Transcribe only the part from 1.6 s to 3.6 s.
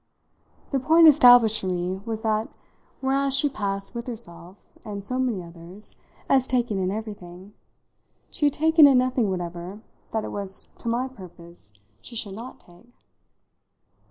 for me was that, whereas she